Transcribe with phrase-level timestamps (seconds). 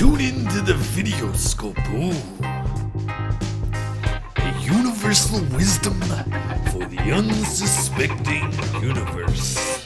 [0.00, 1.76] Tune in to the video scope.
[4.36, 6.00] A universal wisdom
[6.72, 8.50] for the unsuspecting
[8.80, 9.84] universe.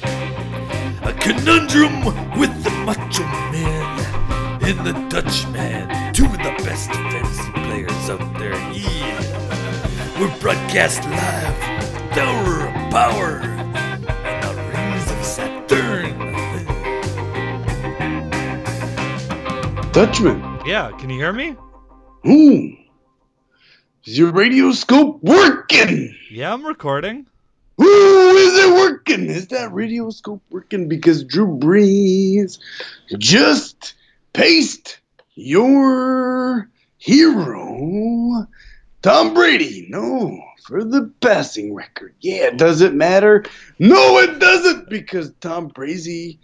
[1.03, 2.05] A conundrum
[2.39, 6.15] with the Macho Man and the Dutch Man.
[6.15, 8.55] Two of the best fantasy players out there.
[8.71, 10.21] Yeah.
[10.21, 11.59] We're broadcast live.
[12.13, 13.64] Tower of Power.
[19.95, 20.43] Dutchman.
[20.67, 21.55] Yeah, can you hear me?
[22.27, 22.77] Ooh.
[24.05, 26.17] Is your radio scope working?
[26.33, 27.29] Yeah, I'm recording.
[27.81, 29.27] Ooh, is it working?
[29.27, 30.89] Is that radio scope working?
[30.89, 32.59] Because Drew Brees
[33.19, 33.95] just
[34.33, 34.99] paced
[35.37, 36.69] your
[36.99, 38.49] hero,
[39.01, 39.87] Tom Brady.
[39.91, 42.17] No, for the passing record.
[42.19, 43.45] Yeah, does it matter?
[43.79, 46.41] No, it doesn't because Tom Brady.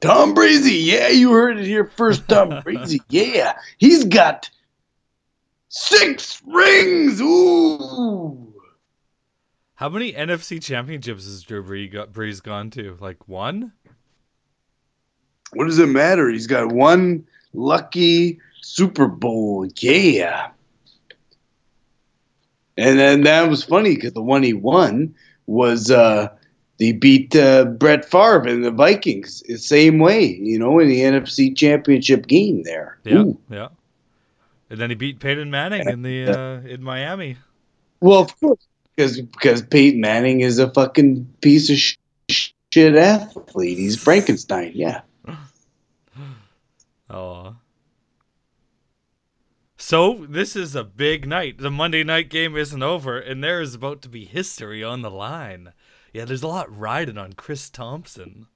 [0.00, 2.28] Tom Brady, yeah, you heard it here first.
[2.28, 4.50] Tom Brady, yeah, he's got
[5.68, 7.20] six rings.
[7.20, 8.54] Ooh,
[9.74, 12.96] How many NFC championships has Drew Brees gone to?
[13.00, 13.72] Like one?
[15.54, 16.30] what does it matter?
[16.30, 19.68] He's got one lucky Super Bowl.
[19.76, 20.50] Yeah.
[22.78, 25.14] And then that was funny because the one he won
[25.46, 26.28] was uh
[26.82, 30.98] they beat uh, Brett Favre and the Vikings the same way, you know, in the
[30.98, 32.98] NFC Championship game there.
[33.04, 33.38] Yeah, Ooh.
[33.48, 33.68] yeah.
[34.68, 37.36] And then he beat Peyton Manning in the uh, in Miami.
[38.00, 38.66] Well, of course,
[38.96, 41.98] because because Peyton Manning is a fucking piece of sh-
[42.72, 43.78] shit athlete.
[43.78, 44.72] He's Frankenstein.
[44.74, 45.02] Yeah.
[47.14, 47.56] Oh.
[49.76, 51.58] So this is a big night.
[51.58, 55.10] The Monday night game isn't over, and there is about to be history on the
[55.10, 55.74] line.
[56.12, 58.46] Yeah, there's a lot riding on Chris Thompson.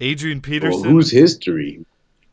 [0.00, 0.84] Adrian Well, Peterson.
[0.90, 1.84] whose history?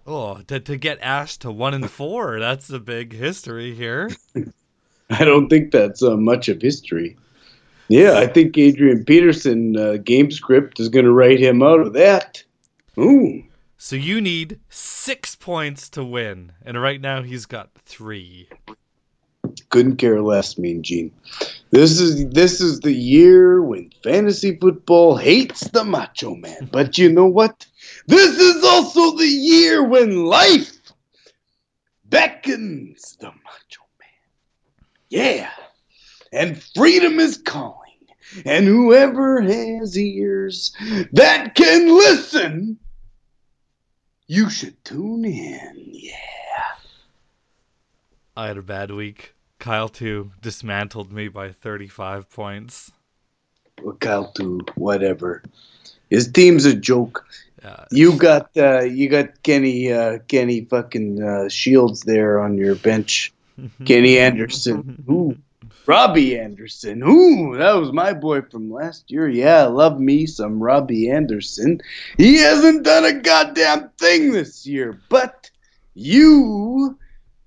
[0.05, 2.39] Oh, to, to get Ash to one and four.
[2.39, 4.09] That's a big history here.
[5.09, 7.15] I don't think that's uh, much of history.
[7.87, 11.93] Yeah, I think Adrian Peterson uh, game script is going to write him out of
[11.93, 12.43] that.
[12.97, 13.43] Ooh,
[13.77, 18.49] So you need six points to win, and right now he's got three.
[19.73, 21.11] Couldn't care less, Mean Gene.
[21.71, 26.69] This is this is the year when fantasy football hates the Macho Man.
[26.71, 27.65] But you know what?
[28.05, 30.77] This is also the year when life
[32.05, 34.85] beckons the Macho Man.
[35.09, 35.49] Yeah,
[36.31, 37.79] and freedom is calling.
[38.45, 40.71] And whoever has ears
[41.13, 42.77] that can listen,
[44.27, 45.73] you should tune in.
[45.87, 46.13] Yeah.
[48.37, 49.33] I had a bad week.
[49.63, 52.91] Kyle too dismantled me by 35 points.
[54.05, 55.41] Out to whatever.
[56.09, 57.25] His team's a joke.
[57.63, 62.75] Uh, You got uh, you got Kenny uh, Kenny fucking uh, Shields there on your
[62.75, 63.31] bench.
[63.85, 65.01] Kenny Anderson.
[65.09, 65.37] Ooh.
[65.85, 67.01] Robbie Anderson.
[67.01, 69.29] Ooh, that was my boy from last year.
[69.29, 71.79] Yeah, I love me some Robbie Anderson.
[72.17, 75.49] He hasn't done a goddamn thing this year, but
[75.93, 76.97] you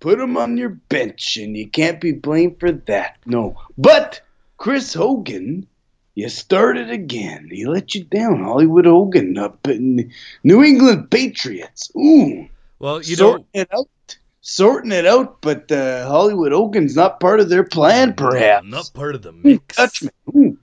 [0.06, 3.16] put him on your bench and you can't be blamed for that.
[3.26, 3.60] No.
[3.76, 4.20] But
[4.56, 5.66] Chris Hogan,
[6.14, 7.48] you started again.
[7.50, 8.44] He let you down.
[8.44, 10.12] Hollywood Hogan up in
[10.44, 11.90] New England Patriots.
[11.96, 15.40] Ooh well, you sorting know, it out, sorting it out.
[15.40, 18.66] But uh, Hollywood Hogan's not part of their plan, perhaps.
[18.66, 19.76] not part of the Ooh, mix.
[19.76, 20.12] Dutchman.
[20.34, 20.58] Ooh.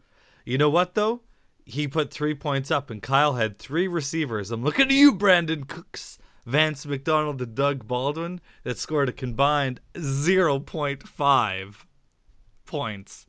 [0.45, 1.21] You know what though?
[1.65, 4.51] He put three points up, and Kyle had three receivers.
[4.51, 9.79] I'm looking at you, Brandin Cooks, Vance McDonald, and Doug Baldwin that scored a combined
[9.95, 11.75] 0.5
[12.65, 13.25] points,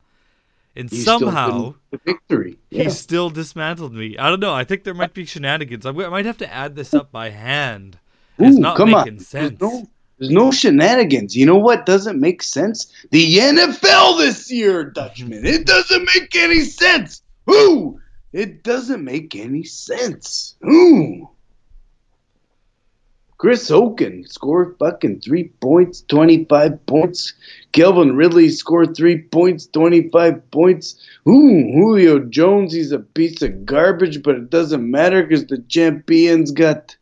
[0.75, 1.75] and He somehow.
[1.91, 2.57] the victory.
[2.69, 4.17] He still dismantled me.
[4.17, 4.53] I don't know.
[4.53, 5.85] I think there might be shenanigans.
[5.85, 7.97] I I might have to add this up by hand.
[8.37, 9.19] It's not come making on.
[9.19, 9.57] sense.
[9.59, 9.87] There's no,
[10.19, 11.37] there's no shenanigans.
[11.37, 12.91] You know what doesn't make sense?
[13.11, 15.45] The NFL this year, Dutchman.
[15.45, 17.21] It doesn't make any sense.
[17.49, 18.01] Ooh,
[18.33, 20.55] it doesn't make any sense.
[20.65, 21.29] Ooh.
[23.45, 27.35] Chris Hogan scored fucking three points, 25 points.
[27.73, 30.95] Calvin Ridley scored three points, 25 points.
[31.29, 36.49] Ooh, Julio Jones, he's a piece of garbage, but it doesn't matter because the champions
[36.49, 36.97] got.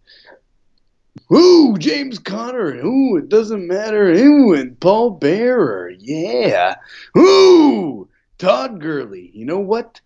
[1.33, 2.73] Ooh, James Conner.
[2.73, 4.09] Ooh, it doesn't matter.
[4.09, 5.93] Ooh, and Paul Bearer.
[5.97, 6.75] Yeah.
[7.17, 9.31] Ooh, Todd Gurley.
[9.33, 10.01] You know what?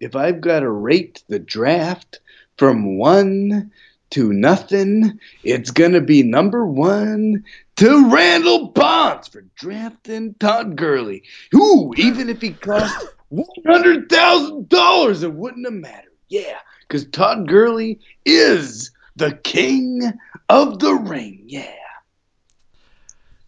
[0.00, 2.20] If I've got to rate the draft
[2.56, 3.70] from one
[4.10, 7.44] to nothing, it's to be number one
[7.76, 11.24] to Randall Bonds for drafting Todd Gurley.
[11.54, 16.12] Ooh, even if he cost $100,000, it wouldn't have mattered.
[16.28, 20.12] Yeah, because Todd Gurley is the king
[20.48, 21.44] of the ring.
[21.46, 21.72] Yeah.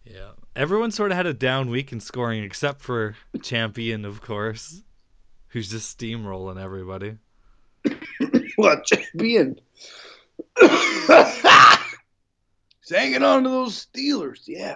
[0.05, 0.31] Yeah.
[0.55, 4.81] Everyone sort of had a down week in scoring except for Champion, of course,
[5.49, 7.17] who's just steamrolling everybody.
[8.57, 9.59] What champion?
[10.59, 10.69] He's
[12.89, 14.43] hanging on to those Steelers.
[14.47, 14.75] Yeah.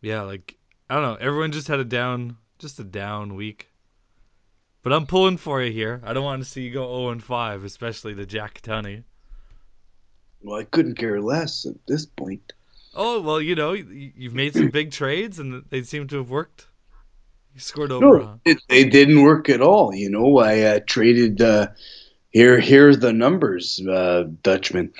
[0.00, 0.56] Yeah, like
[0.90, 1.26] I don't know.
[1.26, 3.68] Everyone just had a down, just a down week.
[4.82, 6.00] But I'm pulling for you here.
[6.04, 9.04] I don't want to see you go 0 and 5, especially the Jack Tunney.
[10.42, 12.52] Well, I couldn't care less at this point.
[12.94, 16.66] Oh well, you know you've made some big trades and they seem to have worked.
[17.54, 18.04] You scored over.
[18.04, 19.94] No, it, they didn't work at all.
[19.94, 21.40] You know, I uh, traded.
[21.40, 21.68] Uh,
[22.32, 24.92] here, here's the numbers, uh, Dutchman.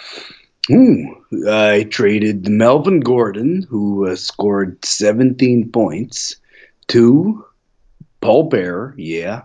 [0.71, 6.37] Ooh, I traded Melvin Gordon, who uh, scored 17 points,
[6.89, 7.45] to
[8.21, 8.95] Paul Bear.
[8.97, 9.43] Yeah.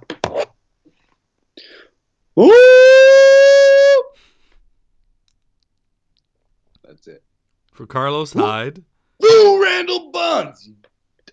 [2.40, 4.04] Ooh!
[6.84, 7.24] That's it.
[7.74, 8.84] For Carlos Hyde.
[9.24, 10.70] Ooh, Randall Bonds.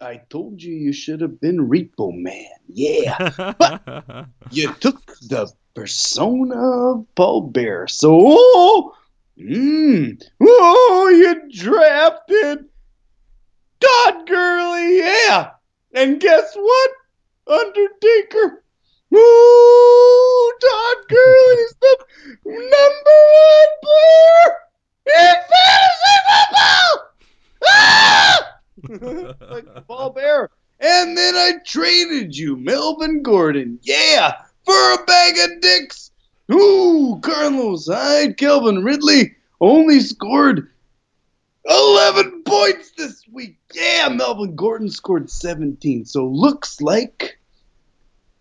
[0.01, 2.47] I told you you should have been Repo Man.
[2.69, 3.55] Yeah.
[3.59, 7.87] but you took the persona of Paul Bear.
[7.88, 8.94] So, oh,
[9.38, 12.65] mm, oh, you drafted
[13.81, 14.99] Todd Gurley.
[14.99, 15.50] Yeah.
[15.93, 16.91] And guess what?
[17.47, 18.65] Undertaker.
[19.15, 21.97] Ooh, Todd Gurley's the
[22.44, 24.56] number one player
[25.06, 27.12] in fantasy football.
[27.67, 28.55] Ah!
[29.50, 30.50] like Paul Bear.
[30.81, 33.79] And then I traded you, Melvin Gordon.
[33.82, 34.32] Yeah,
[34.75, 36.11] for a bag of dicks.
[36.53, 40.69] Ooh, Carlos Hyde, Calvin Ridley only scored
[41.65, 43.56] 11 points this week.
[43.73, 46.05] Yeah, Melvin Gordon scored 17.
[46.05, 47.38] So looks like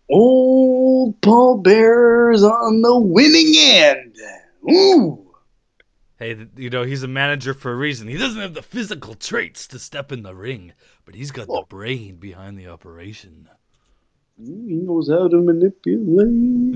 [0.10, 4.16] old Paul Bear's on the winning end.
[4.70, 5.20] Ooh.
[6.20, 8.08] Hey, you know, he's a manager for a reason.
[8.08, 10.74] He doesn't have the physical traits to step in the ring,
[11.06, 11.66] but he's got the Oh.
[11.68, 13.48] brain behind the operation.
[14.38, 16.28] He knows how to manipulate.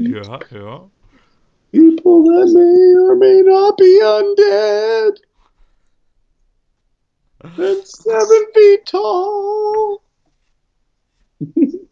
[0.10, 0.80] Yeah, yeah.
[1.72, 5.18] People that may or may not be undead.
[7.42, 10.04] And seven feet tall.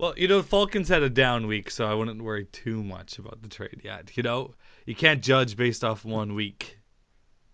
[0.00, 3.42] Well, you know, Falcons had a down week, so I wouldn't worry too much about
[3.42, 4.16] the trade yet.
[4.16, 4.54] You know,
[4.86, 6.78] you can't judge based off one week.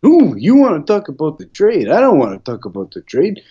[0.06, 1.88] Ooh, you want to talk about the trade?
[1.88, 3.42] I don't want to talk about the trade.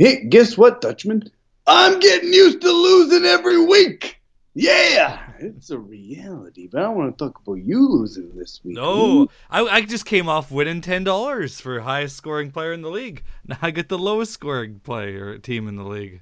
[0.00, 1.30] Hey, guess what, Dutchman?
[1.66, 4.20] I'm getting used to losing every week.
[4.58, 8.76] Yeah, it's a reality, but I don't want to talk about you losing this week.
[8.76, 12.90] No, I, I just came off winning ten dollars for highest scoring player in the
[12.90, 13.22] league.
[13.46, 16.12] Now I get the lowest scoring player team in the league.
[16.14, 16.20] you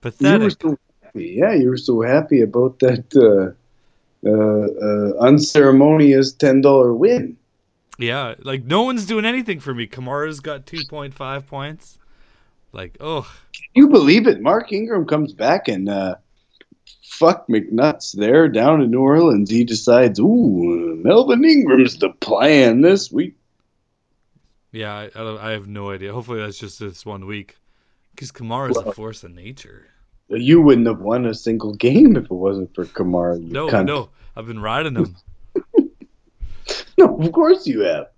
[0.00, 0.40] Pathetic.
[0.40, 1.36] were so happy.
[1.36, 3.52] Yeah, you were so happy about that uh,
[4.26, 7.36] uh, uh, unceremonious ten dollar win.
[7.98, 9.86] Yeah, like no one's doing anything for me.
[9.86, 11.98] Kamara's got two point five points.
[12.72, 13.22] Like, oh,
[13.52, 14.40] Can you believe it?
[14.40, 16.16] Mark Ingram comes back and uh,
[17.02, 19.50] fuck McNuts there down in New Orleans.
[19.50, 23.34] He decides, ooh, Melvin Ingram's the plan this week.
[24.72, 26.12] yeah, I, I, I have no idea.
[26.12, 27.56] Hopefully that's just this one week.
[28.14, 29.86] Because Kamara's a Well- force of nature.
[30.28, 33.38] You wouldn't have won a single game if it wasn't for Kamara.
[33.38, 33.84] No, cunt.
[33.84, 35.14] no, I've been riding him.
[36.98, 38.08] No, of course you have.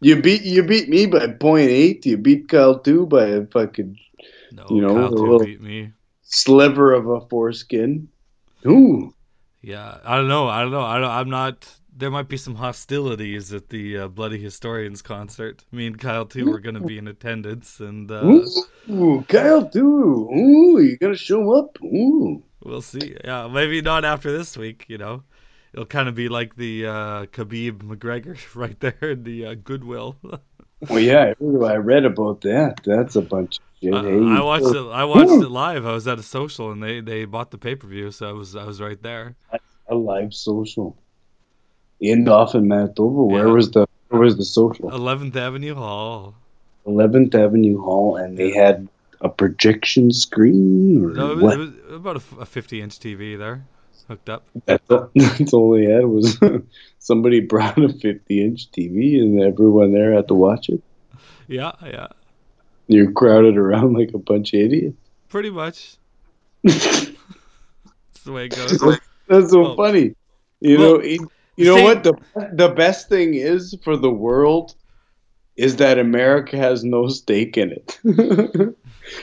[0.00, 2.04] You beat you beat me by point eight.
[2.06, 3.98] You beat Kyle two by a fucking
[4.52, 5.92] No, You know, Kyle a little- beat me.
[6.22, 8.08] sliver of a foreskin.
[8.66, 9.14] Ooh,
[9.62, 10.48] Yeah, I don't know.
[10.48, 10.82] I don't know.
[10.82, 11.68] I don't, I'm not.
[11.96, 15.64] There might be some hostilities at the uh, Bloody Historians concert.
[15.70, 18.42] Me and Kyle too were gonna be in attendance, and uh,
[18.90, 20.28] ooh, Kyle two.
[20.34, 21.78] Ooh, you gonna show up?
[21.84, 22.42] Ooh.
[22.64, 23.16] we'll see.
[23.24, 24.86] Yeah, maybe not after this week.
[24.88, 25.22] You know,
[25.74, 30.16] it'll kind of be like the uh, Khabib McGregor right there in the uh, Goodwill.
[30.90, 32.80] Well, yeah, I read about that.
[32.84, 33.94] That's a bunch of shit.
[33.94, 34.86] I, Hey, I watched it.
[34.90, 35.86] I watched it live.
[35.86, 38.32] I was at a social, and they, they bought the pay per view, so I
[38.32, 39.34] was I was right there.
[39.88, 40.98] a live social
[42.00, 43.22] in Dauphin, Manitoba.
[43.22, 43.52] Where Yeah.
[43.54, 44.90] was the where was the social?
[44.94, 46.34] Eleventh Avenue Hall.
[46.86, 48.86] 11th Avenue Hall, and they had
[49.22, 51.02] a projection screen.
[51.02, 53.64] Or No, it was, it was about a 50 inch TV there,
[54.08, 54.44] hooked up.
[54.66, 56.38] That's, all, that's all they had was
[56.98, 60.82] somebody brought a 50 inch TV, and everyone there had to watch it.
[61.48, 62.08] Yeah, yeah,
[62.86, 64.96] You're crowded around like a bunch of idiots.
[65.28, 65.96] pretty much.
[66.62, 67.10] That's
[68.24, 68.78] the way it goes.
[69.28, 70.14] That's so Well- funny.
[70.60, 72.14] You well, know, you know what the
[72.54, 74.74] the best thing is for the world
[75.56, 77.98] is that America has no stake in it.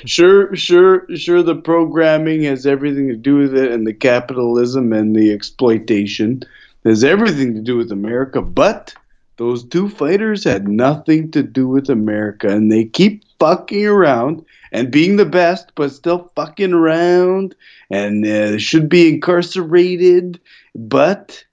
[0.05, 1.43] sure, sure, sure.
[1.43, 6.43] The programming has everything to do with it, and the capitalism and the exploitation.
[6.85, 8.93] has everything to do with America, but
[9.37, 14.91] those two fighters had nothing to do with America, and they keep fucking around and
[14.91, 17.55] being the best, but still fucking around,
[17.89, 20.39] and uh, should be incarcerated.
[20.75, 21.43] But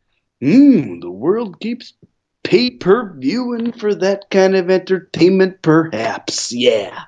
[0.42, 1.94] mm, the world keeps
[2.42, 6.52] pay per viewing for that kind of entertainment, perhaps.
[6.52, 7.04] Yeah.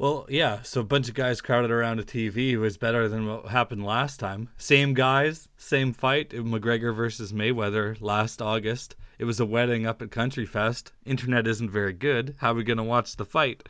[0.00, 3.48] Well, yeah, so a bunch of guys crowded around a TV was better than what
[3.48, 4.48] happened last time.
[4.56, 8.96] Same guys, same fight, McGregor versus Mayweather last August.
[9.18, 10.92] It was a wedding up at Country Fest.
[11.04, 12.34] Internet isn't very good.
[12.38, 13.68] How are we going to watch the fight?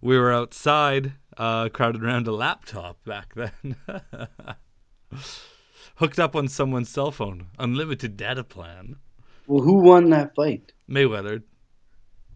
[0.00, 3.76] We were outside, uh, crowded around a laptop back then.
[5.94, 8.96] Hooked up on someone's cell phone, unlimited data plan.
[9.48, 10.72] Well, who won that fight?
[10.88, 11.42] Mayweather.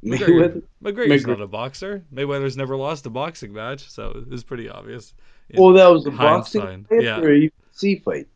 [0.03, 0.63] Mayweather.
[0.83, 1.29] McGregor's McGregor.
[1.29, 2.05] not a boxer.
[2.13, 5.13] Mayweather's never lost a boxing match, so it was pretty obvious.
[5.55, 7.21] Oh, that was a Hindsight, boxing fight yeah.
[7.21, 8.29] or a UFC fight?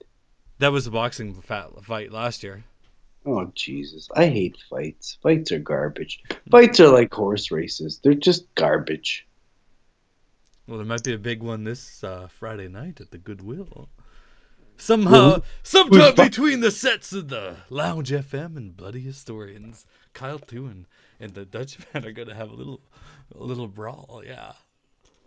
[0.58, 2.64] That was a boxing fight last year.
[3.24, 4.08] Oh Jesus!
[4.14, 5.18] I hate fights.
[5.22, 6.22] Fights are garbage.
[6.50, 7.98] Fights are like horse races.
[8.02, 9.26] They're just garbage.
[10.68, 13.88] Well, there might be a big one this uh, Friday night at the Goodwill.
[14.78, 20.86] Somehow, sometime who's between the sets of the Lounge FM and Bloody Historians, Kyle Tuen
[21.20, 22.80] and the Dutchman are gonna have a little,
[23.34, 24.22] a little brawl.
[24.24, 24.52] Yeah.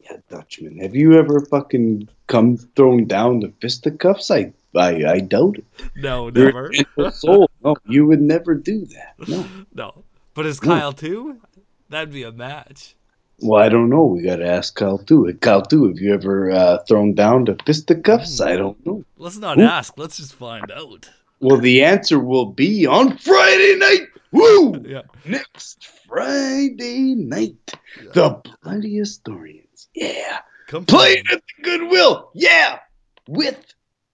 [0.04, 0.80] Yeah, Dutchman.
[0.80, 4.32] Have you ever fucking come thrown down the fisticuffs?
[4.32, 5.66] I, I, I doubt it.
[5.96, 6.68] No, never.
[6.68, 7.50] a gentle soul.
[7.64, 9.16] No, you would never do that.
[9.28, 9.46] No.
[9.74, 10.04] no.
[10.34, 11.42] But is Kyle too?
[11.90, 12.96] That'd be a match.
[13.42, 14.06] Well, I don't know.
[14.06, 14.76] We got to ask.
[14.76, 15.26] Kyle too.
[15.26, 18.42] Have you ever uh, thrown down the fisticuffs?
[18.42, 19.04] I don't know.
[19.18, 19.64] Let's not Ooh.
[19.64, 19.98] ask.
[19.98, 21.10] Let's just find out.
[21.40, 24.08] Well, the answer will be on Friday night.
[24.32, 24.74] Woo!
[24.86, 25.02] Yeah.
[25.26, 27.74] Next Friday night,
[28.14, 29.88] the Bloody Historians.
[29.94, 30.40] Yeah.
[30.68, 32.32] Come Playing at the Goodwill.
[32.34, 32.80] Yeah.
[33.28, 33.60] With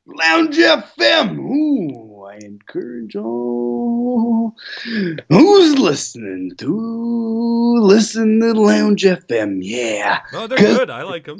[0.06, 1.38] Lounge FM.
[1.38, 9.60] Ooh, I encourage all who's listening to listen to Lounge FM.
[9.62, 10.20] Yeah.
[10.34, 10.90] Oh, they're good.
[10.90, 11.38] I like them.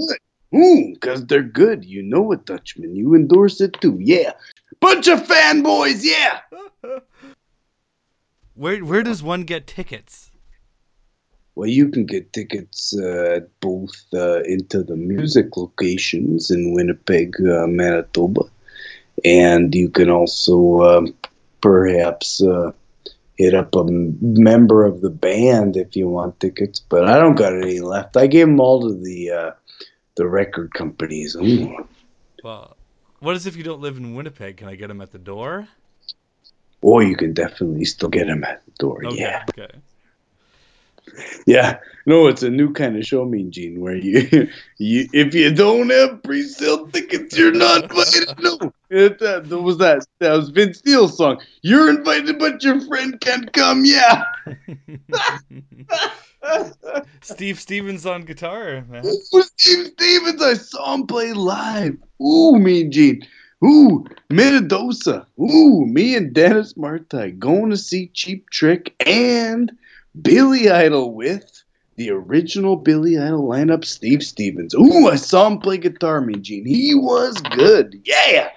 [0.56, 1.84] Ooh, because they're good.
[1.84, 2.96] You know it, Dutchman.
[2.96, 3.98] You endorse it too.
[4.00, 4.34] Yeah.
[4.80, 6.02] Bunch of fanboys.
[6.04, 6.40] Yeah.
[8.54, 10.32] Where where does one get tickets?
[11.56, 17.36] Well, you can get tickets uh, at both uh, into the music locations in Winnipeg,
[17.42, 18.44] uh, Manitoba,
[19.24, 21.16] and you can also um,
[21.62, 22.72] perhaps uh,
[23.38, 26.80] hit up a m- member of the band if you want tickets.
[26.80, 28.18] But I don't got any left.
[28.18, 29.52] I gave them all to the uh,
[30.16, 31.36] the record companies.
[31.36, 31.88] Ooh.
[32.44, 32.76] Well,
[33.20, 34.58] what is if you don't live in Winnipeg?
[34.58, 35.68] Can I get them at the door?
[36.82, 39.06] Or you can definitely still get them at the door.
[39.06, 39.22] Okay.
[39.22, 39.46] Yeah.
[39.50, 39.72] Okay.
[41.46, 45.54] Yeah, no, it's a new kind of show me, Gene, where you, you if you
[45.54, 48.40] don't have pre-sale tickets, you're not invited.
[48.40, 50.06] No, it, uh, that was that.
[50.20, 51.42] That was Vince Steele's song.
[51.62, 53.86] You're invited, but your friend can't come.
[53.86, 54.24] Yeah.
[57.22, 59.04] Steve Stevens on guitar, man.
[59.58, 61.98] Steve Stevens, I saw him play live.
[62.22, 63.28] Ooh, me and Gene.
[63.64, 65.26] Ooh, Minnedosa.
[65.40, 69.76] Ooh, me and Dennis Martai going to see Cheap Trick and
[70.22, 71.64] Billy Idol with
[71.96, 74.74] the original Billy Idol lineup, Steve Stevens.
[74.74, 76.66] Ooh, I saw him play guitar, me Gene.
[76.66, 78.02] He was good.
[78.04, 78.50] Yeah.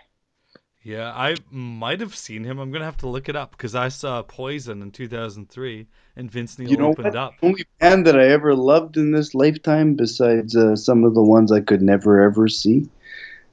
[0.83, 2.59] Yeah, I might have seen him.
[2.59, 5.87] I'm gonna have to look it up because I saw Poison in 2003,
[6.17, 7.17] and Vince Neil You know opened what?
[7.17, 7.41] up.
[7.41, 11.23] The only band that I ever loved in this lifetime, besides uh, some of the
[11.23, 12.89] ones I could never ever see,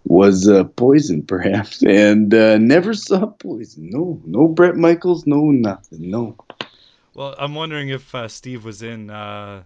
[0.05, 1.83] was uh, Poison, perhaps.
[1.85, 3.89] And uh, never saw Poison.
[3.89, 6.09] No, no Bret Michaels, no nothing.
[6.09, 6.37] No.
[7.15, 9.63] Well, I'm wondering if uh, Steve was in uh,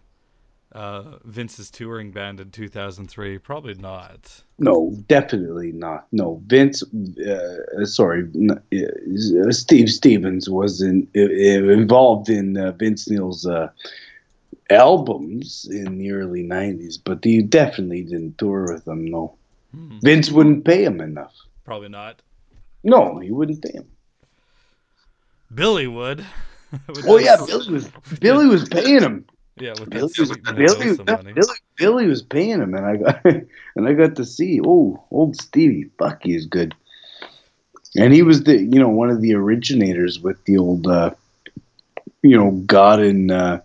[0.71, 3.39] uh, Vince's touring band in 2003.
[3.39, 4.43] Probably not.
[4.59, 6.05] No, definitely not.
[6.11, 6.83] No, Vince.
[6.83, 13.69] Uh, sorry, uh, Steve Stevens was in, involved in uh, Vince Neil's uh,
[14.69, 19.05] albums in the early '90s, but he definitely didn't tour with them.
[19.05, 19.35] No,
[19.71, 21.33] Hmm, Vince wouldn't pay him enough.
[21.63, 22.21] probably not.
[22.83, 23.87] No, he wouldn't pay him.
[25.53, 26.25] Billy would.
[27.05, 29.25] Oh yeah, Billy was Billy was paying him.
[29.59, 31.33] Yeah, Billy was, Billy, Mendoza no, money.
[31.33, 34.61] Billy, Billy was paying him, and I got and I got to see.
[34.65, 36.73] Oh, old Stevie, fuck, he's good.
[37.97, 41.11] And he was the you know one of the originators with the old uh,
[42.21, 43.59] you know God and uh,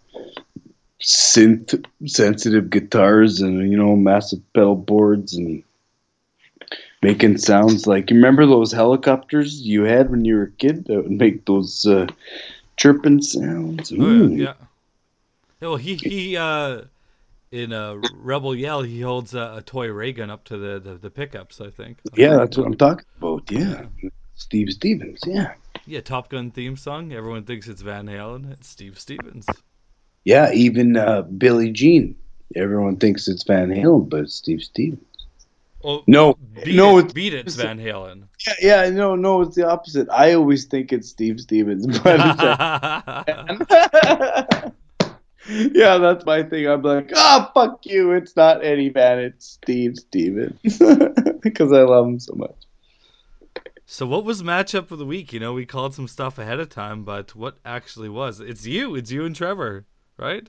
[1.00, 5.62] synth sensitive guitars and you know massive pedal boards and
[7.02, 11.02] making sounds like you remember those helicopters you had when you were a kid that
[11.02, 12.06] would make those uh,
[12.76, 13.93] chirping sounds.
[13.93, 14.28] Oh, Ooh.
[14.28, 14.54] yeah, yeah.
[15.61, 16.83] Yeah, Well, he he uh,
[17.50, 20.95] in a Rebel Yell, he holds a, a toy ray gun up to the, the,
[20.97, 21.61] the pickups.
[21.61, 21.99] I think.
[22.14, 23.50] Yeah, that's what I'm talking about.
[23.50, 23.87] Yeah,
[24.35, 25.21] Steve Stevens.
[25.26, 25.54] Yeah.
[25.87, 27.12] Yeah, Top Gun theme song.
[27.12, 28.50] Everyone thinks it's Van Halen.
[28.52, 29.47] It's Steve Stevens.
[30.25, 32.16] Yeah, even uh, Billie Jean.
[32.57, 35.04] Everyone thinks it's Van Halen, but it's Steve Stevens.
[35.84, 38.28] Oh, No, beat no, it, it's- beat it, Van Halen.
[38.46, 40.08] Yeah, yeah, no, no, it's the opposite.
[40.10, 42.20] I always think it's Steve Stevens, but
[45.48, 46.66] yeah, that's my thing.
[46.66, 48.12] I'm like, ah, fuck you.
[48.12, 50.58] It's not Eddie Van, it's Steve Stevens
[51.40, 52.56] because I love him so much.
[53.86, 55.32] so, what was matchup of the week?
[55.34, 58.40] You know, we called some stuff ahead of time, but what actually was?
[58.40, 58.94] It's you.
[58.94, 59.84] It's you and Trevor,
[60.16, 60.48] right?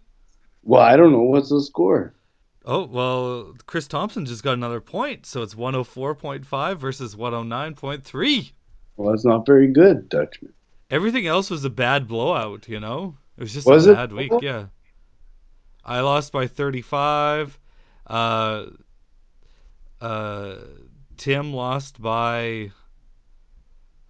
[0.63, 2.13] Well, I don't know what's the score.
[2.67, 8.51] Oh well, Chris Thompson just got another point, so it's 104.5 versus 109.3.
[8.97, 10.53] Well, that's not very good, Dutchman.
[10.89, 13.17] Everything else was a bad blowout, you know?
[13.37, 13.95] It was just Was a it?
[13.95, 14.67] bad week, yeah.
[15.83, 17.59] I lost by 35.
[18.07, 18.65] Uh,
[20.01, 20.55] uh,
[21.17, 22.71] Tim lost by,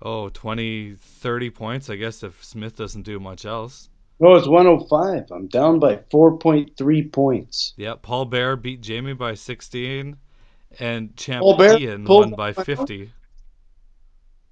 [0.02, 3.90] oh, 20, 30 points, I guess, if Smith doesn't do much else.
[4.20, 5.32] No, it's 105.
[5.32, 7.74] I'm down by 4.3 points.
[7.76, 10.16] Yeah, Paul Bear beat Jamie by 16,
[10.80, 12.66] and Champ Paul Bear Ian won by one out?
[12.66, 13.12] 50.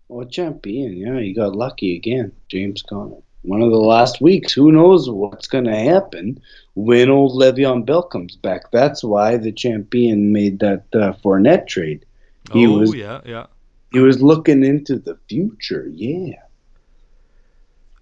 [0.09, 3.15] Well, champion, yeah, you got lucky again, James Conner.
[3.43, 4.53] One of the last weeks.
[4.53, 6.41] Who knows what's going to happen
[6.75, 8.71] when old Le'Veon Bell comes back?
[8.71, 12.05] That's why the champion made that uh, Fournette trade.
[12.51, 13.47] He oh, was- yeah, yeah.
[13.91, 15.87] He was looking into the future.
[15.93, 16.42] Yeah.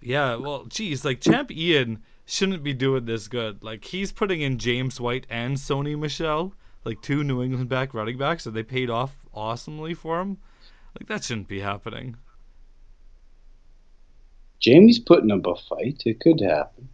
[0.02, 3.62] Yeah, well, geez, like Champ Ian shouldn't be doing this good.
[3.62, 6.52] Like he's putting in James White and Sony Michel,
[6.84, 10.38] like two New England back running backs, and they paid off awesomely for him.
[10.98, 12.16] Like that shouldn't be happening.
[14.60, 16.02] Jamie's putting up a fight.
[16.06, 16.88] It could happen.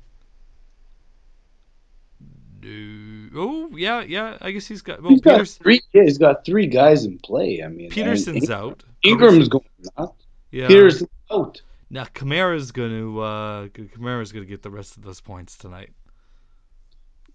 [2.62, 3.28] No.
[3.34, 4.38] Oh, yeah, yeah.
[4.40, 5.02] I guess he's got.
[5.02, 5.80] Well, He's got Peters, three.
[5.92, 7.62] Yeah, he's got three guys in play.
[7.62, 8.84] I mean, Peterson's and out.
[9.02, 9.64] Ingram's going
[9.98, 10.12] nuts.
[10.50, 10.66] Yeah.
[10.66, 11.60] Peterson's out.
[11.90, 13.18] Now Kamara's gonna.
[13.18, 15.90] Uh, Kamara's gonna get the rest of those points tonight.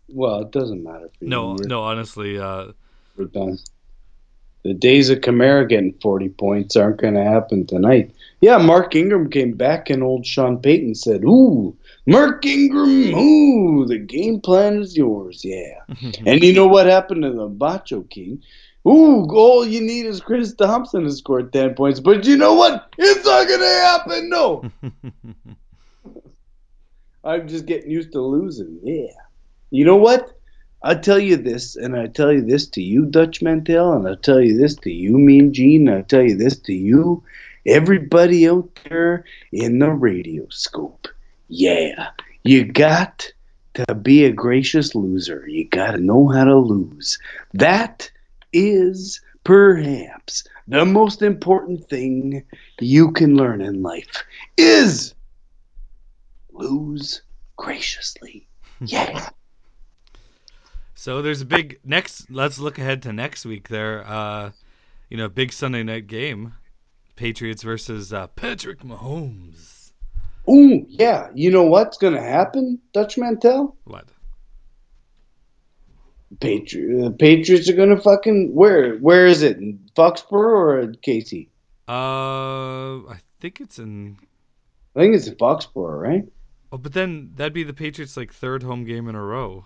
[0.10, 1.26] Well, it doesn't matter for.
[1.26, 1.82] No, We're- no.
[1.84, 2.74] Honestly, uh,
[3.18, 3.58] we're done.
[4.64, 8.16] The days of Kamara getting 40 points aren't going to happen tonight.
[8.40, 11.76] Yeah, Mark Ingram came back and old Sean Payton said, Ooh,
[12.06, 15.82] Mark Ingram, ooh, the game plan is yours, yeah.
[16.26, 18.42] and you know what happened to the Bacho King?
[18.86, 22.00] Ooh, all you need is Chris Thompson to score 10 points.
[22.00, 22.94] But you know what?
[22.98, 24.72] It's not going to happen, no.
[27.24, 29.14] I'm just getting used to losing, yeah.
[29.72, 30.38] You know what?
[30.82, 34.16] I tell you this, and I tell you this to you, Dutch Mantell, and I
[34.16, 37.24] tell you this to you, Mean Gene, and I tell you this to you,
[37.66, 41.08] everybody out there in the radio scope.
[41.48, 42.10] Yeah,
[42.44, 43.32] you got
[43.76, 45.48] to be a gracious loser.
[45.48, 47.18] You got to know how to lose.
[47.54, 48.12] That
[48.54, 52.44] is perhaps the most important thing
[52.80, 54.24] you can learn in life
[54.58, 55.14] is
[56.52, 57.22] lose
[57.58, 58.48] graciously.
[58.86, 59.30] Yeah.
[60.96, 62.30] So there's a big next.
[62.30, 63.70] Let's look ahead to next week.
[63.70, 64.52] There, uh,
[65.10, 66.54] you know, big Sunday night game,
[67.16, 69.92] Patriots versus uh, Patrick Mahomes.
[70.50, 71.30] Ooh, yeah.
[71.34, 73.78] You know what's gonna happen, Dutch Mantell?
[73.86, 74.06] What?
[76.40, 78.98] Patri- uh, Patriots are gonna fucking where?
[78.98, 79.58] Where is it?
[79.58, 81.50] In Foxborough or Casey?
[81.88, 84.18] Uh, I think it's in.
[84.96, 86.24] I think it's in Foxborough, right?
[86.72, 89.66] Oh, but then that'd be the Patriots' like third home game in a row.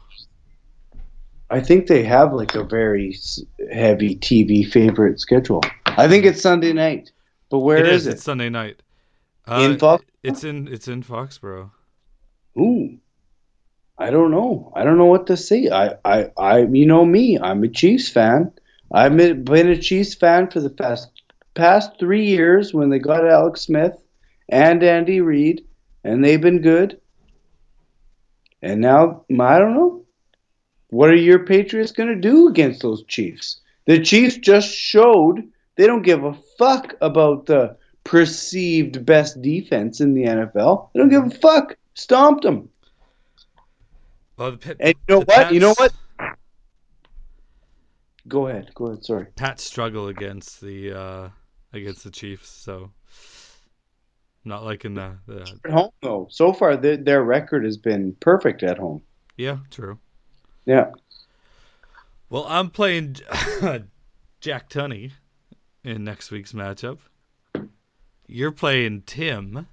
[1.49, 3.17] I think they have like a very
[3.71, 5.61] heavy TV favorite schedule.
[5.85, 7.11] I think it's Sunday night,
[7.49, 8.07] but where it is, is.
[8.07, 8.11] it?
[8.15, 8.81] It's Sunday night.
[9.47, 10.03] Uh, in Fox?
[10.23, 10.67] It's in.
[10.67, 11.71] It's in Foxborough.
[12.59, 12.97] Ooh,
[13.99, 14.71] I don't know.
[14.75, 15.69] I don't know what to say.
[15.69, 17.39] I, I, I, you know me.
[17.39, 18.51] I'm a Chiefs fan.
[18.91, 21.09] I've been a Chiefs fan for the past
[21.55, 23.93] past three years when they got Alex Smith
[24.47, 25.65] and Andy Reid,
[26.03, 27.01] and they've been good.
[28.61, 30.05] And now I don't know.
[30.89, 33.59] What are your Patriots going to do against those Chiefs?
[33.85, 35.43] The Chiefs just showed
[35.75, 40.89] they don't give a fuck about the perceived best defense in the NFL.
[40.93, 41.39] They don't give a mm-hmm.
[41.39, 41.77] fuck.
[41.93, 42.69] Stomped them.
[44.37, 45.53] Well, the, And you know the what?
[45.53, 45.93] You know what?
[48.27, 48.71] Go ahead.
[48.75, 49.03] Go ahead.
[49.03, 49.27] Sorry.
[49.35, 51.29] Pat struggle against the uh,
[51.73, 52.91] against the Chiefs, so
[54.43, 58.63] not liking the, the At home though, so far their, their record has been perfect
[58.63, 59.01] at home.
[59.35, 59.99] yeah, true.
[60.65, 60.91] Yeah.
[62.29, 63.15] Well, I'm playing
[64.41, 65.11] Jack Tunney
[65.83, 66.99] in next week's matchup.
[68.27, 69.67] You're playing Tim.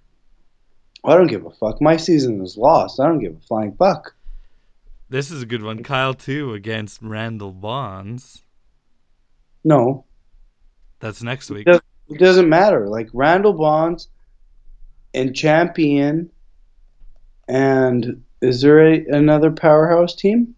[1.04, 1.80] I don't give a fuck.
[1.80, 3.00] My season is lost.
[3.00, 4.14] I don't give a flying fuck.
[5.08, 5.82] This is a good one.
[5.82, 8.42] Kyle two against Randall Bonds.
[9.62, 10.04] No,
[11.00, 11.66] That's next week.
[11.66, 12.88] It doesn't matter.
[12.88, 14.08] Like Randall Bonds,
[15.14, 16.30] and Champion,
[17.48, 20.54] and is there a, another powerhouse team?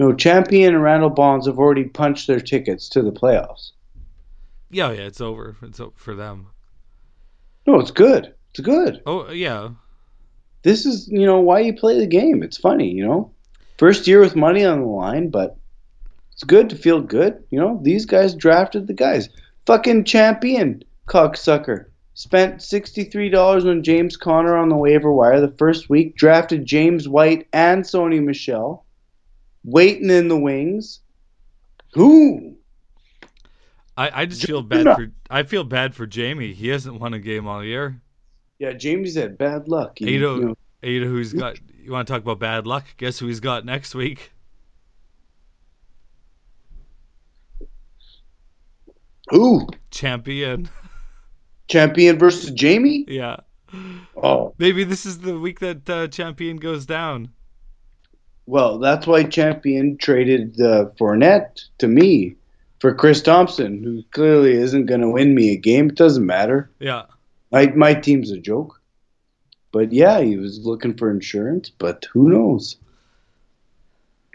[0.00, 3.72] No, Champion and Randall Bonds have already punched their tickets to the playoffs.
[4.70, 5.56] Yeah, yeah, it's over.
[5.62, 6.48] It's over for them.
[7.66, 8.34] No, it's good.
[8.50, 9.02] It's good.
[9.06, 9.70] Oh yeah,
[10.62, 12.42] This is, you know, why you play the game.
[12.42, 13.32] It's funny, you know.
[13.78, 15.56] First year with money on the line, but
[16.32, 17.42] it's good to feel good.
[17.50, 19.28] You know, these guys drafted the guys.
[19.66, 21.86] Fucking champion, cocksucker.
[22.14, 26.16] Spent $63 on James Conner on the waiver wire the first week.
[26.16, 28.84] Drafted James White and Sony Michel.
[29.62, 31.00] Waiting in the wings.
[31.94, 32.56] Who?
[33.96, 36.52] I, I just feel bad for I feel bad for Jamie.
[36.52, 38.00] He hasn't won a game all year.
[38.58, 40.00] Yeah, Jamie's had bad luck.
[40.00, 41.58] You know- you know, know who's got?
[41.82, 42.84] You want to talk about bad luck?
[42.96, 44.30] Guess who he's got next week?
[49.30, 49.66] who?
[49.90, 50.68] Champion.
[51.68, 53.04] Champion versus Jamie?
[53.08, 53.36] Yeah.
[54.16, 54.54] Oh.
[54.58, 57.30] Maybe this is the week that uh, Champion goes down.
[58.46, 62.36] Well, that's why Champion traded uh, Fournette to me
[62.80, 65.90] for Chris Thompson, who clearly isn't going to win me a game.
[65.90, 66.70] It doesn't matter.
[66.78, 67.02] Yeah.
[67.50, 68.80] My my team's a joke.
[69.72, 72.76] But yeah, he was looking for insurance, but who knows?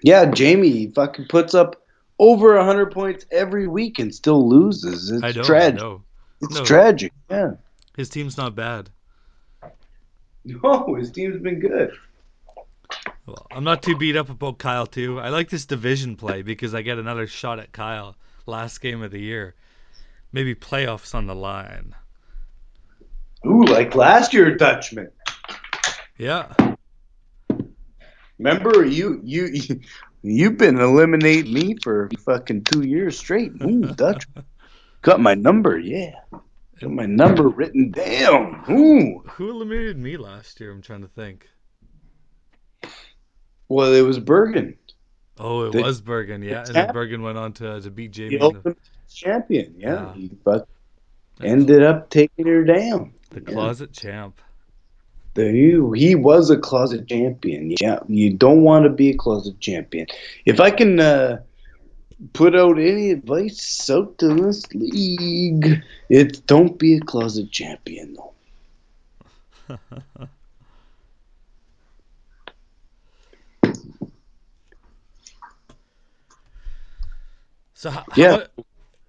[0.04, 1.82] Yeah, Jamie fucking puts up
[2.20, 5.10] over 100 points every week and still loses.
[5.10, 5.44] It's I know.
[5.44, 5.80] tragic.
[5.80, 6.04] I know.
[6.42, 6.64] It's No.
[6.66, 7.14] tragic.
[7.32, 7.54] Yeah.
[7.98, 8.90] His team's not bad.
[10.46, 11.94] No, his team's been good.
[13.26, 15.18] Well, I'm not too beat up about Kyle too.
[15.18, 19.12] I like this division play because I get another shot at Kyle last game of
[19.12, 19.56] the year.
[20.34, 21.96] Maybe playoffs on the line.
[23.46, 25.10] Ooh, like last year, Dutchman.
[26.18, 26.54] Yeah.
[28.40, 29.50] Remember, you you
[30.22, 33.52] you've been eliminating me for fucking two years straight.
[33.62, 34.26] Ooh, Dutch.
[35.02, 36.14] Got my number, yeah.
[36.80, 38.64] Got my number written down.
[38.70, 39.20] Ooh.
[39.32, 40.72] Who eliminated me last year?
[40.72, 41.50] I'm trying to think.
[43.68, 44.78] Well, it was Bergen,
[45.40, 46.64] Oh, it The- was Bergen, yeah.
[46.66, 48.38] And then Bergen went on to uh, to beat Jamie.
[48.38, 48.78] the ultimate
[49.12, 49.74] champion.
[49.78, 50.62] Yeah, Yeah.
[51.40, 53.14] he ended up taking her down.
[53.34, 53.54] The yeah.
[53.54, 54.40] closet champ.
[55.34, 57.76] The, he, he was a closet champion.
[57.82, 60.06] Yeah, you don't want to be a closet champion.
[60.46, 61.42] If I can uh,
[62.34, 69.80] put out any advice out to this league, it's don't be a closet champion, though.
[77.84, 78.32] So how, Yeah.
[78.58, 78.64] how-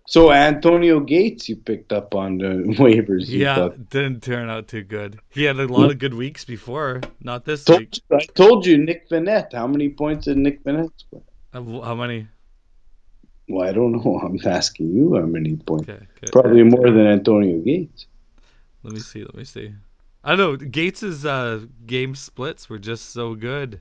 [0.06, 2.44] So Antonio Gates, you picked up on the
[2.78, 3.26] waivers.
[3.28, 3.88] you yeah, thought.
[3.88, 5.18] didn't turn out too good.
[5.30, 8.00] He had a lot of good weeks before, not this Told week.
[8.10, 9.52] you- I told you, Nick Vannett.
[9.54, 11.22] How many points did Nick Vannett score?
[11.54, 12.28] Uh, How many?
[13.48, 14.20] Well, I don't know.
[14.22, 15.88] I'm asking you how many points.
[15.88, 16.30] Okay, okay.
[16.32, 18.06] Probably more than Antonio Gates.
[18.82, 19.22] Let me see.
[19.22, 19.72] Let me see.
[20.22, 20.56] I know.
[20.56, 23.80] Gates's uh, game splits were just so good.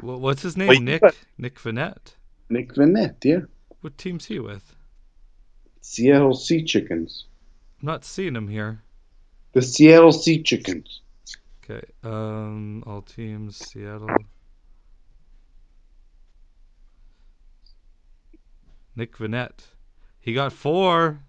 [0.00, 0.68] What's his name?
[0.68, 2.14] Well, you Nick got- Nick Vannett.
[2.48, 3.40] Nick Vannett, yeah.
[3.80, 4.74] What team's he with?
[5.80, 7.24] Seattle Sea Chickens.
[7.80, 8.82] I'm not seeing him here.
[9.52, 11.00] The Seattle Sea Chickens.
[11.64, 11.86] Okay.
[12.02, 13.56] Um, all teams.
[13.56, 14.10] Seattle.
[18.96, 19.60] Nick Vannett.
[20.20, 21.20] He got four.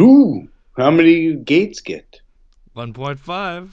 [0.00, 2.20] Ooh, how many did Gates get?
[2.74, 3.70] 1.5.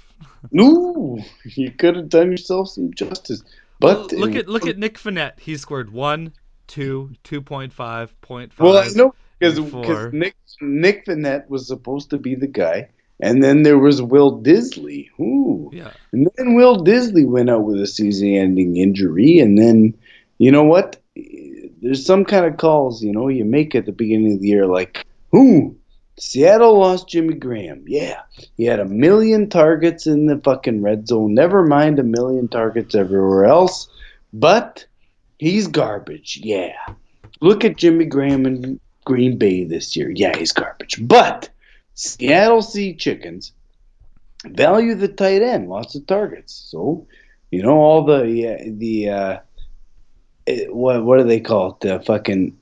[0.59, 3.41] Ooh, you could have done yourself some justice.
[3.79, 5.39] But look at look at Nick Vannett.
[5.39, 6.33] He scored one,
[6.71, 8.49] two, 2.5, 0.5.
[8.57, 9.81] Well, I know because and four.
[9.81, 12.87] because Nick Nick Vannett was supposed to be the guy,
[13.19, 15.07] and then there was Will Dissly.
[15.19, 15.91] Ooh, Yeah.
[16.13, 19.95] and then Will Dissly went out with a season-ending injury, and then
[20.37, 20.97] you know what?
[21.81, 24.65] There's some kind of calls you know you make at the beginning of the year,
[24.65, 25.05] like,
[25.35, 25.75] ooh,
[26.17, 27.83] Seattle lost Jimmy Graham.
[27.85, 28.21] Yeah,
[28.55, 31.33] he had a million targets in the fucking red zone.
[31.33, 33.89] Never mind a million targets everywhere else,
[34.31, 34.85] but
[35.41, 36.39] he's garbage.
[36.41, 36.77] Yeah.
[37.41, 40.11] Look at Jimmy Graham in Green Bay this year.
[40.13, 40.99] Yeah, he's garbage.
[41.05, 41.49] But
[41.95, 43.51] Seattle Sea Chickens
[44.45, 46.53] value the tight end, lots of targets.
[46.53, 47.07] So,
[47.49, 49.39] you know, all the yeah, the uh,
[50.45, 51.79] eh, what what do they call it?
[51.79, 52.55] The fucking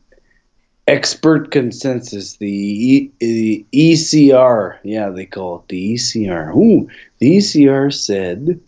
[0.88, 4.80] expert consensus, the, e, the ECR.
[4.84, 6.56] Yeah, they call it the ECR.
[6.56, 6.90] Ooh,
[7.20, 8.62] the ECR said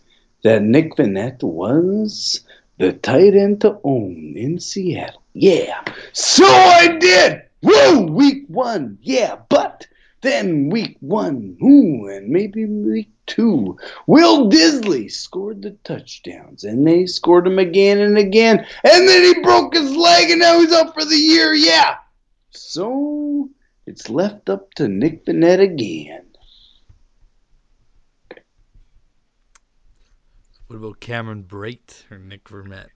[0.44, 2.44] that Nick Vannett was
[2.82, 5.22] the tight end to own in Seattle.
[5.34, 5.84] Yeah.
[6.12, 7.42] So I did.
[7.62, 8.06] Woo!
[8.06, 8.98] Week one.
[9.00, 9.86] Yeah, but
[10.20, 11.56] then week one.
[11.62, 13.78] Ooh, and maybe week two.
[14.08, 18.66] Will Dissly scored the touchdowns, and they scored them again and again.
[18.82, 21.54] And then he broke his leg, and now he's up for the year.
[21.54, 21.98] Yeah.
[22.50, 23.48] So
[23.86, 26.24] it's left up to Nick Vannett again.
[30.72, 32.86] What about Cameron Brate or Nick Vermette?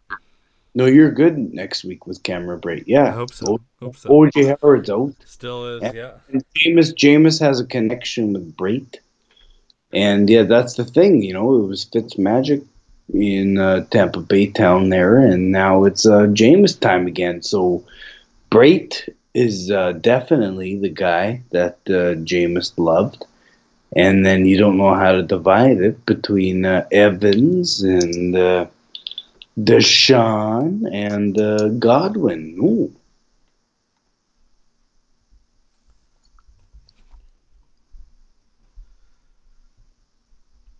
[0.74, 2.84] No, you're good next week with Cameron Brate.
[2.86, 3.04] Yeah.
[3.04, 3.60] I hope so.
[3.82, 4.08] Hope so.
[4.08, 5.12] OJ Howard's out.
[5.26, 5.92] Still is, Yeah.
[5.92, 6.12] yeah.
[6.32, 8.96] And Jameis, Jameis has a connection with Brate.
[9.92, 12.62] And yeah, that's the thing, you know, it was Fitz Magic
[13.12, 17.42] in uh, Tampa Bay town there, and now it's uh, Jameis time again.
[17.42, 17.84] So
[18.50, 23.26] Brate is uh, definitely the guy that uh, Jameis loved.
[23.94, 28.66] And then you don't know how to divide it between uh, Evans and uh,
[29.58, 32.56] DeSean and uh, Godwin.
[32.60, 32.92] Ooh.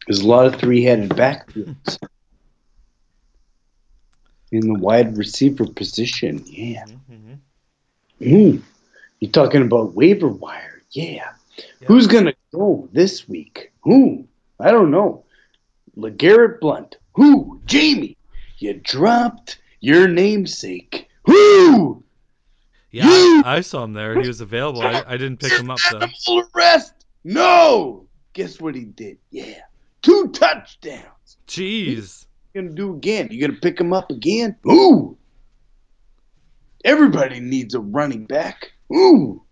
[0.07, 1.99] There's a lot of three-headed backfields
[4.53, 6.43] in the wide receiver position.
[6.47, 6.85] Yeah.
[7.11, 7.39] Mhm.
[8.21, 8.63] Mm.
[9.21, 10.83] You're talking about waiver wire.
[10.91, 11.36] Yeah.
[11.81, 11.89] Yeah.
[11.89, 13.73] Who's going to go this week?
[13.83, 14.27] Who?
[14.61, 15.25] I don't know.
[15.97, 16.97] LeGarrette Blunt.
[17.15, 17.61] Who?
[17.65, 18.17] Jamie.
[18.59, 21.09] You dropped your namesake.
[21.25, 22.03] Who?
[22.91, 24.21] Yeah, You- I, I saw him there.
[24.21, 24.81] He was available.
[24.83, 26.07] I, I didn't pick him up though.
[26.25, 26.93] Full arrest.
[27.25, 28.07] No.
[28.33, 29.19] Guess what he did?
[29.31, 29.61] Yeah.
[30.03, 31.37] Two touchdowns.
[31.49, 32.27] Jeez.
[32.55, 33.29] you gonna do again?
[33.31, 34.57] You gonna pick him up again?
[34.67, 35.17] Ooh.
[36.85, 38.73] Everybody needs a running back.
[38.95, 39.43] Ooh.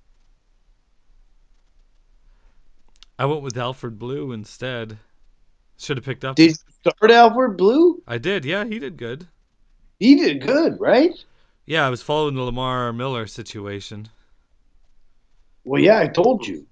[3.19, 4.99] I went with Alfred Blue instead.
[5.79, 6.37] Should have picked up.
[6.37, 8.03] Did you start Alfred Blue?
[8.07, 8.45] I did.
[8.45, 9.27] Yeah, he did good.
[9.99, 11.13] He did good, right?
[11.67, 14.09] Yeah, I was following the Lamar Miller situation.
[15.65, 16.67] Well, yeah, I told you.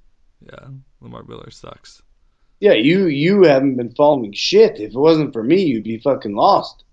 [0.44, 0.68] Yeah,
[1.00, 2.02] Lamar Miller sucks.
[2.60, 4.78] Yeah, you you haven't been following shit.
[4.78, 6.84] If it wasn't for me, you'd be fucking lost.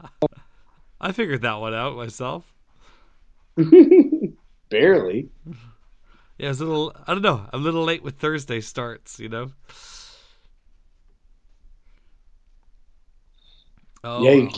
[1.00, 2.44] I figured that one out myself.
[4.70, 5.28] Barely.
[6.40, 6.96] Yeah, it's a little.
[7.06, 7.46] I don't know.
[7.52, 9.20] I'm a little late with Thursday starts.
[9.20, 9.52] You know.
[14.02, 14.48] Oh, Yeah,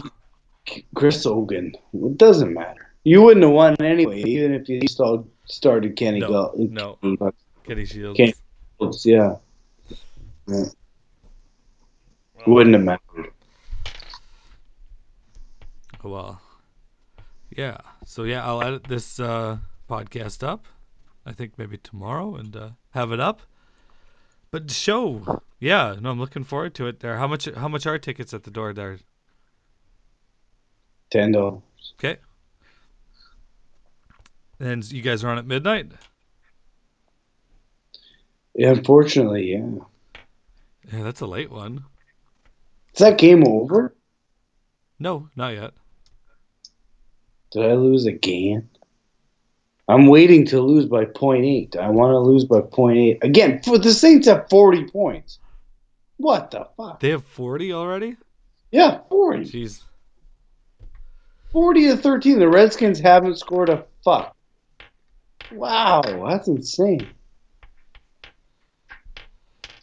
[0.94, 1.72] Chris Hogan.
[1.92, 2.92] It doesn't matter.
[3.02, 6.98] You wouldn't have won anyway, even if you still started Kenny No, Gall- no.
[7.02, 7.32] Kenny
[7.64, 8.20] Kenny Shields.
[8.20, 8.32] Okay.
[8.78, 9.38] Galls, Yeah.
[10.46, 10.66] yeah.
[12.46, 13.32] Wouldn't have mattered.
[16.04, 16.40] Well,
[17.50, 17.78] yeah.
[18.06, 19.58] So yeah, I'll edit this uh,
[19.90, 20.64] podcast up.
[21.24, 23.42] I think maybe tomorrow and uh, have it up.
[24.50, 27.00] But the show, yeah, no, I'm looking forward to it.
[27.00, 27.46] There, how much?
[27.46, 28.98] How much are tickets at the door there?
[31.11, 31.62] Ten dollars.
[31.94, 32.18] Okay.
[34.61, 35.92] And you guys are on at midnight.
[38.54, 39.85] Yeah, unfortunately, yeah.
[40.92, 41.85] Yeah, that's a late one.
[42.92, 43.94] Is that game over?
[44.98, 45.72] No, not yet.
[47.50, 48.68] Did I lose again?
[49.92, 51.76] I'm waiting to lose by 0.8.
[51.76, 53.22] I want to lose by 0.8.
[53.22, 55.38] Again, for the Saints have 40 points.
[56.16, 57.00] What the fuck?
[57.00, 58.16] They have 40 already.
[58.70, 59.44] Yeah, 40.
[59.44, 59.83] Jeez.
[61.52, 62.38] 40 to 13.
[62.38, 64.35] The Redskins haven't scored a fuck.
[65.52, 66.00] Wow,
[66.31, 67.09] that's insane.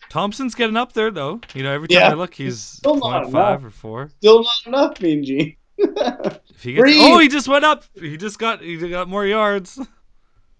[0.10, 1.40] Thompson's getting up there though.
[1.54, 2.10] You know, every time Yeah.
[2.10, 4.10] I look, he's Still not 0.5 or four.
[4.18, 5.56] Still not enough, Gene.
[5.78, 6.98] If he gets, Breathe.
[7.00, 7.84] oh, he just went up.
[7.94, 9.80] He just got he got more yards.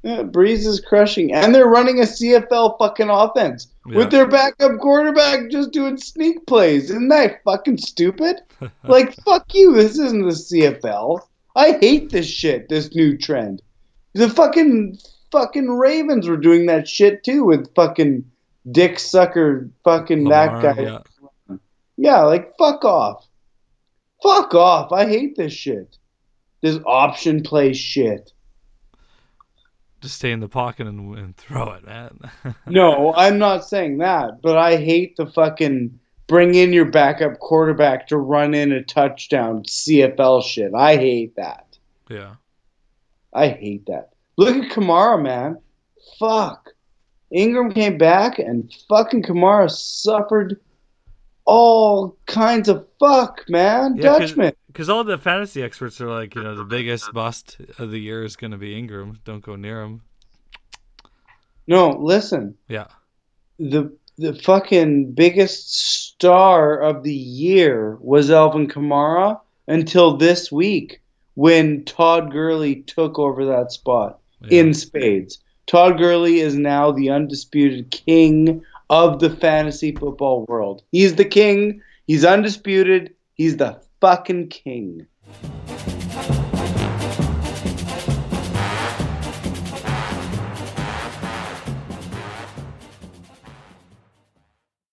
[0.04, 3.98] Yeah, Brees is crushing, and they're running a CFL fucking offense Yeah.
[3.98, 6.86] with their backup quarterback just doing sneak plays.
[6.90, 8.38] Isn't that fucking stupid?
[8.84, 9.74] like, fuck you.
[9.76, 11.20] This isn't the CFL.
[11.56, 12.70] I hate this shit.
[12.70, 13.62] This new trend.
[14.14, 14.98] The fucking
[15.32, 18.24] fucking Ravens were doing that shit too with fucking
[18.72, 20.82] Dick Sucker, fucking Lamar, that guy.
[20.84, 21.58] yeah.
[21.98, 23.28] Yeah, like fuck off.
[24.24, 24.94] Fuck off.
[24.94, 25.98] I hate this shit.
[26.62, 28.32] This option play shit.
[30.02, 32.20] Just stay in the pocket and, and throw it, man.
[32.68, 38.08] No, I'm not saying that, but I hate the fucking bring in your backup quarterback
[38.08, 40.74] to run in a touchdown CFL shit.
[40.74, 41.78] I hate that.
[42.10, 42.36] yeah.
[43.34, 44.12] I hate that.
[44.38, 45.58] Look at Kamara, man.
[46.18, 46.70] Fuck.
[47.32, 50.60] Ingram came back and fucking Kamara suffered
[51.50, 53.96] all kinds of fuck, man.
[53.98, 54.54] Yeah, Dutchman.
[54.68, 58.24] Because all the fantasy experts are like, you know, the biggest bust of the year
[58.24, 59.20] is going to be Ingram.
[59.26, 60.04] Don't go near him.
[61.66, 62.56] No, listen.
[62.68, 62.88] Yeah.
[63.58, 71.02] the the fucking biggest star of the year was Alvin Kamara until this week
[71.36, 74.60] when Todd Gurley took over that spot yeah.
[74.60, 75.40] in spades.
[75.68, 80.84] Todd Gurley is now the undisputed king of the fantasy football world.
[80.92, 81.82] He's the king.
[82.08, 83.14] He's undisputed.
[83.36, 85.08] He's the fucking king.